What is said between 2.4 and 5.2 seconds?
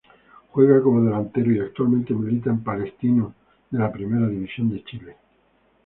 en Palestino de la Primera División de Chile.